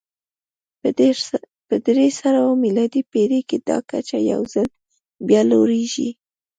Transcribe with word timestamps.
په 1.67 1.75
درې 1.87 2.07
سوه 2.19 2.41
میلادي 2.63 3.01
پېړۍ 3.11 3.41
کې 3.49 3.57
دا 3.69 3.77
کچه 3.89 4.17
یو 4.31 4.41
ځل 4.53 4.67
بیا 5.27 5.41
لوړېږي 5.51 6.09